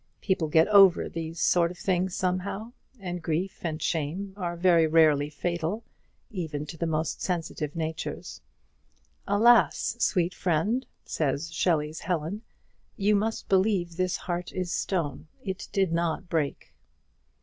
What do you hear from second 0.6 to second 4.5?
over these sort of things somehow; and grief and shame